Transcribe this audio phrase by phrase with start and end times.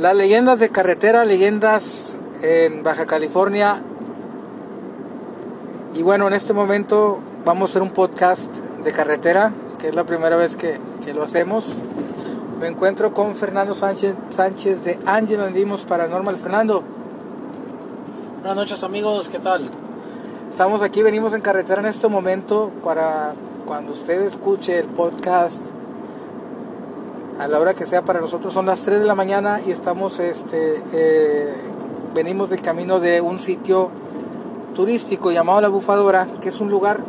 [0.00, 3.82] Las leyendas de carretera, leyendas en Baja California.
[5.92, 8.50] Y bueno, en este momento vamos a hacer un podcast
[8.82, 11.80] de carretera, que es la primera vez que, que lo hacemos.
[12.58, 16.36] Me encuentro con Fernando Sánchez, Sánchez de Ángel Andimos Paranormal.
[16.36, 16.82] Fernando,
[18.36, 19.68] Buenas noches amigos, ¿qué tal?
[20.48, 23.34] estamos aquí, venimos en carretera en este momento para
[23.66, 25.60] cuando usted escuche el podcast
[27.40, 30.18] a la hora que sea para nosotros son las 3 de la mañana y estamos
[30.18, 31.54] este eh,
[32.14, 33.90] venimos del camino de un sitio
[34.74, 37.00] turístico llamado La Bufadora, que es un lugar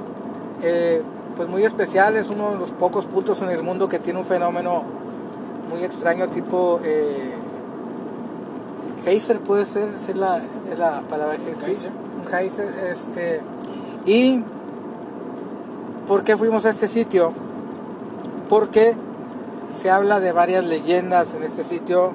[0.61, 1.01] eh,
[1.35, 4.25] pues muy especial, es uno de los pocos puntos en el mundo que tiene un
[4.25, 4.83] fenómeno
[5.69, 7.33] muy extraño tipo eh,
[9.03, 11.91] geyser puede ser, ser la, es la palabra que Geyser.
[12.17, 13.41] un geyser, este
[14.05, 14.41] y
[16.07, 17.33] ¿por qué fuimos a este sitio?
[18.47, 18.95] Porque
[19.79, 22.11] se habla de varias leyendas en este sitio,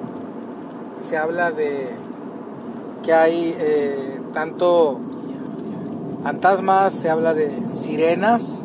[1.01, 1.89] se habla de
[3.03, 4.99] que hay eh, tanto
[6.23, 7.49] fantasmas, se habla de
[7.81, 8.61] sirenas,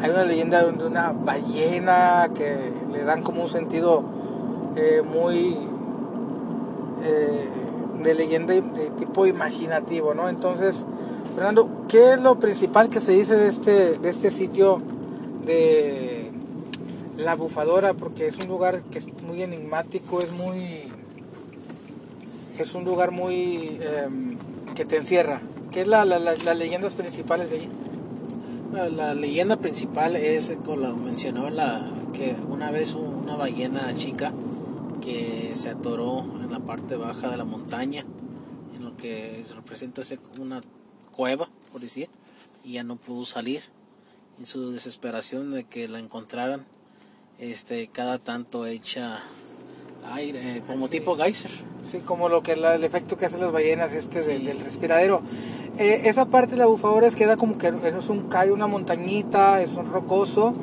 [0.00, 4.02] hay una leyenda de una ballena que le dan como un sentido
[4.76, 5.56] eh, muy
[7.02, 7.48] eh,
[8.02, 10.28] de leyenda de tipo imaginativo, ¿no?
[10.28, 10.84] Entonces,
[11.34, 14.80] Fernando, ¿qué es lo principal que se dice de este, de este sitio
[15.44, 16.15] de
[17.26, 17.92] la bufadora?
[17.92, 20.84] Porque es un lugar que es muy enigmático, es muy...
[22.58, 23.78] Es un lugar muy...
[23.82, 24.36] em,
[24.74, 25.42] que te encierra.
[25.70, 27.68] ¿Qué es la, la- la- las leyendas principales de allí?
[28.90, 34.32] La, leyenda principal es, como mencionó, la, que una vez una ballena chica
[35.00, 38.04] que se atoró en la parte baja de la montaña,
[38.74, 40.60] en lo que se representa como una
[41.12, 42.08] cueva, por decir,
[42.64, 43.62] y ya no pudo salir.
[44.38, 46.66] En su desesperación de que la encontraran,
[47.38, 49.20] este, cada tanto echa
[50.14, 51.50] aire, eh, como tipo geyser.
[51.90, 54.44] Sí, como lo que la- el efecto que hacen las ballenas este Sí.
[54.44, 55.20] del respiradero.
[55.78, 59.60] Eh, esa parte de la bufadora es queda como que es un cae una montañita,
[59.60, 60.54] es un rocoso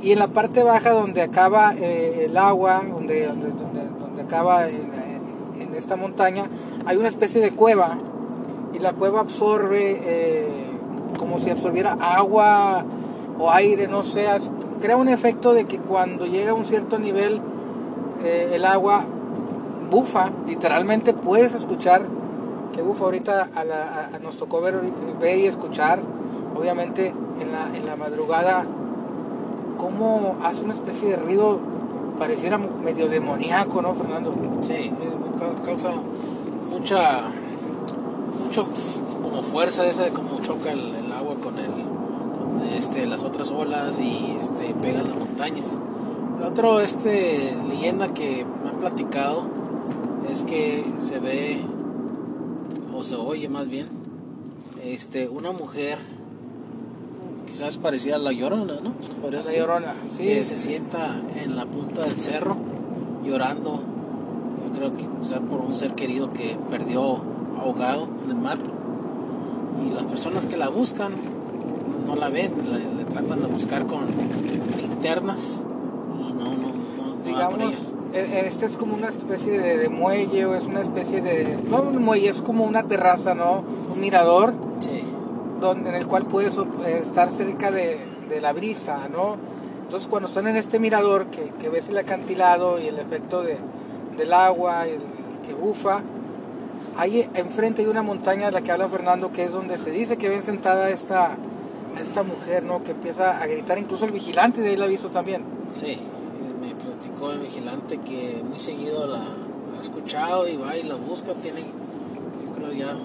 [0.00, 4.68] y en la parte baja donde acaba eh, el agua, donde, donde, donde- donde acaba
[4.68, 4.76] en,
[5.56, 6.44] en- en esta montaña,
[6.86, 7.98] hay una especie de cueva
[8.72, 10.46] y la cueva absorbe eh,
[11.18, 12.84] como si absorbiera agua
[13.38, 14.26] o aire, no sé,
[14.82, 17.40] crea un efecto de que cuando llega a un cierto nivel
[18.24, 19.04] eh, el agua
[19.90, 22.02] bufa, literalmente puedes escuchar
[22.72, 24.80] que bufa ahorita a, la- nos tocó ver,
[25.20, 26.00] ver y escuchar,
[26.58, 28.64] obviamente en la, en la madrugada,
[29.78, 31.58] cómo hace una especie de ruido,
[32.18, 34.32] pareciera medio demoníaco, ¿no, Fernando?
[34.60, 34.72] Sí,
[35.02, 35.90] es, ca- causa
[36.70, 37.22] mucha,
[38.44, 38.66] mucho
[39.22, 40.80] como fuerza esa de cómo choca el,
[41.12, 41.70] agua con el,
[42.92, 45.78] este, las otras olas y este pega las montañas.
[46.38, 49.44] El otro este leyenda que me han platicado
[50.30, 51.62] es que se ve
[52.94, 53.86] o se oye más bien
[54.84, 55.96] este una mujer
[57.46, 58.92] quizás parecida a la llorona, ¿no?
[59.22, 60.24] Podría La ser Llorona, sí.
[60.24, 62.58] que se sienta en la punta del cerro
[63.24, 63.80] llorando.
[64.66, 67.22] Yo creo que o sea, por un ser querido que perdió
[67.58, 68.58] ahogado en el mar.
[69.88, 71.12] Y las personas que la buscan
[72.06, 74.06] no, la ven, le, le tratan de buscar con
[74.76, 75.62] linternas
[76.18, 77.78] y no, no, no, no Digamos, ella.
[78.14, 81.82] eh, este es como una especie de, de muelle o es una especie de, no
[81.82, 83.62] un muelle, es como una terraza, ¿no?
[83.92, 84.54] Un mirador.
[84.80, 85.02] Sí,
[85.60, 87.98] donde, en el cual puedes eh, estar cerca de,
[88.28, 89.36] de la brisa, ¿no?
[89.84, 93.58] Entonces cuando están en este mirador que, que ves el acantilado y el efecto de,
[94.16, 95.00] del agua, el,
[95.46, 96.00] que bufa,
[96.96, 100.16] ahí enfrente hay una montaña de la que habla Fernando, que es donde se dice
[100.16, 101.36] que ven sentada esta,
[101.98, 102.82] esta mujer, ¿no?
[102.84, 105.44] Que empieza a gritar, incluso el vigilante de ahí la ha visto también.
[105.70, 105.86] sí.
[105.92, 105.98] eh,
[106.60, 109.18] Me platicó el vigilante que muy seguido la,
[109.76, 111.32] ha escuchado y va y la busca.
[111.34, 112.96] Tiene, yo creo, ya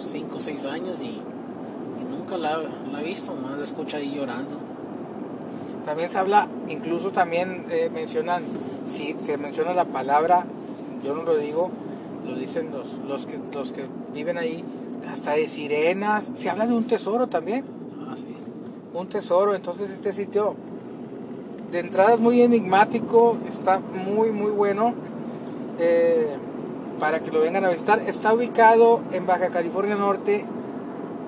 [0.00, 2.58] 5 o 6 años y, y nunca la,
[2.92, 3.34] la ha visto.
[3.34, 4.58] Más la escucha ahí llorando.
[5.84, 8.42] También se habla, incluso también eh, mencionan,
[8.88, 10.46] si se menciona la palabra,
[11.04, 11.70] yo no lo digo,
[12.26, 14.64] lo dicen los, los, que, los que viven ahí,
[15.12, 17.66] hasta de sirenas, se habla de un tesoro también.
[18.94, 20.54] Un tesoro, entonces este sitio
[21.72, 24.94] de entrada es muy enigmático, está muy muy bueno
[25.80, 26.28] eh,
[27.00, 30.44] para que lo vengan a visitar, está ubicado en Baja California Norte,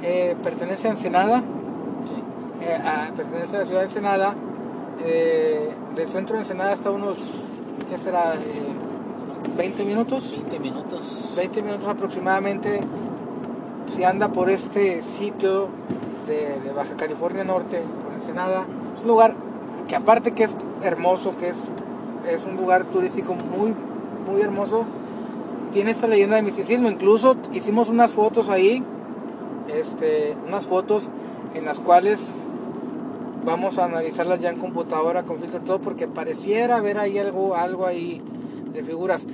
[0.03, 1.43] eh, pertenece a Ensenada,
[2.07, 2.15] Sí.
[2.65, 4.35] eh, a- pertenece a la ciudad de Ensenada.
[5.95, 7.19] Del centro de Ensenada está unos,
[7.91, 8.35] ¿qué será?
[8.35, 8.39] Eh,
[9.25, 10.31] unos 20 minutos.
[10.33, 11.35] 20 minutos.
[11.37, 12.81] 20 minutos aproximadamente.
[13.95, 15.69] Si anda por este sitio
[16.27, 19.35] de, Baja California Norte, por Ensenada, es un lugar
[19.89, 21.57] que aparte que es hermoso, que es,
[22.29, 23.75] es un lugar turístico muy,
[24.31, 24.85] muy hermoso,
[25.73, 26.91] tiene esta leyenda de misticismo.
[26.91, 28.83] Incluso hicimos unas fotos ahí,
[29.69, 31.09] este, unas fotos
[31.55, 32.21] en las cuales
[33.45, 37.87] vamos a analizarlas ya en computadora con filtro todo porque pareciera ver ahí algo, algo
[37.87, 38.21] ahí
[38.73, 39.27] de figuras.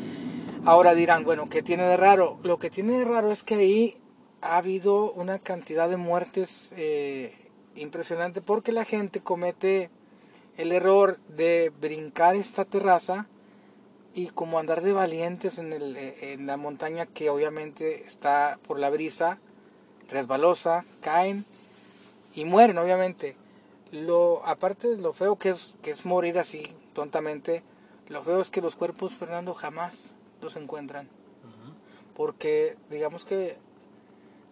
[0.64, 2.38] Ahora dirán, bueno, ¿qué tiene de raro?
[2.42, 3.96] Lo que tiene de raro es que ahí
[4.42, 7.32] ha habido una cantidad de muertes eh,
[7.74, 9.88] impresionante porque la gente comete
[10.56, 13.26] el error de brincar esta terraza
[14.14, 18.90] y como andar de valientes en, el, en la montaña que obviamente está por la
[18.90, 19.38] brisa,
[20.10, 21.46] resbalosa, caen
[22.34, 23.36] y mueren obviamente.
[23.92, 27.62] Lo, aparte de lo feo que es, que es morir así, tontamente,
[28.08, 31.08] lo feo es que los cuerpos, Fernando, jamás los encuentran.
[32.14, 33.56] Porque digamos que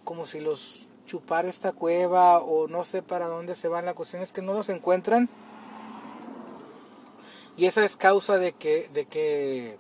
[0.05, 4.23] como si los chupara esta cueva o no sé para dónde se van, la cuestión
[4.23, 5.29] es que no los encuentran.
[7.57, 9.77] Y esa es causa de que, de que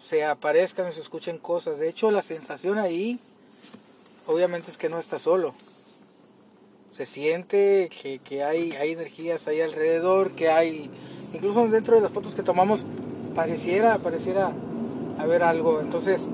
[0.00, 1.78] se aparezcan y se escuchen cosas.
[1.78, 3.20] De hecho, la sensación ahí,
[4.26, 5.54] obviamente es que no está solo
[6.92, 10.90] se siente que, que hay, hay energías ahí alrededor, que hay,
[11.32, 12.84] incluso dentro de las fotos que tomamos,
[13.34, 14.52] pareciera, pareciera
[15.18, 15.80] haber algo.
[15.80, 16.28] Entonces,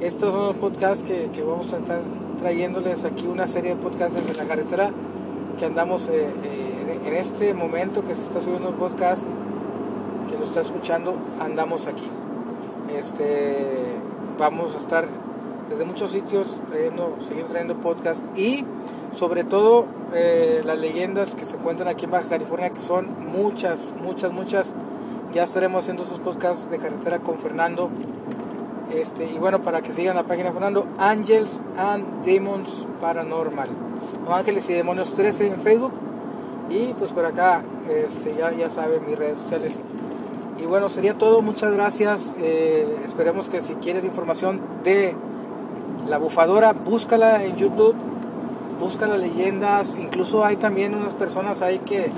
[0.00, 2.00] estos son los podcasts que, que vamos a estar
[2.40, 4.90] trayéndoles aquí una serie de podcasts desde la carretera
[5.58, 9.22] que andamos eh, eh, en este momento que se está subiendo el podcast,
[10.30, 12.08] que lo está escuchando, andamos aquí.
[12.98, 13.96] Este,
[14.38, 15.06] vamos a estar
[15.68, 18.64] desde muchos sitios trayendo, seguir trayendo podcast y
[19.14, 23.92] sobre todo eh, las leyendas que se encuentran aquí en Baja California, que son muchas,
[24.02, 24.72] muchas, muchas.
[25.34, 27.90] Ya estaremos haciendo esos podcasts de carretera con Fernando.
[28.94, 33.70] Este, y bueno, para que sigan la página Fernando, Angels and Demons Paranormal.
[34.26, 35.92] O Ángeles y Demonios 13 en Facebook.
[36.68, 39.78] Y pues por acá, este, ya, ya saben, mis redes sociales.
[40.60, 41.42] Y bueno, sería todo.
[41.42, 42.34] Muchas gracias.
[42.38, 45.14] Eh, esperemos que si quieres información de
[46.08, 47.96] la bufadora, búscala en YouTube
[48.80, 52.10] busca las leyendas, incluso hay también unas personas ahí que,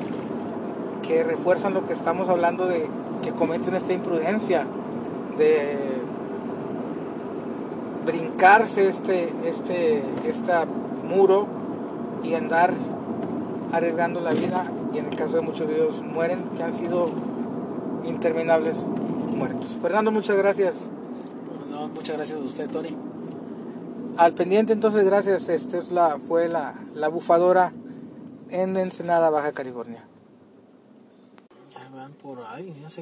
[1.03, 2.89] que refuerzan lo que estamos hablando de
[3.21, 4.65] que cometen esta imprudencia
[5.37, 5.77] de
[8.05, 10.53] brincarse este, este, este
[11.05, 11.47] muro
[12.23, 12.73] y andar
[13.73, 17.09] arriesgando la vida y en el caso de muchos de ellos mueren que han sido
[18.05, 19.79] interminables muertos.
[19.81, 20.75] Fernando, muchas gracias.
[21.95, 22.97] muchas gracias a usted, Tony.
[24.19, 25.49] Al pendiente entonces, gracias.
[25.49, 27.73] Esta es la, fue la, la bufadora
[28.51, 30.05] en Ensenada, Baja California.
[31.77, 33.01] Ahí van por ahí, ya sé